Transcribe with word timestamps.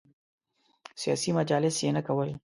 سیاسي 1.01 1.29
مجالس 1.37 1.75
یې 1.85 1.91
نه 1.97 2.01
کول. 2.07 2.29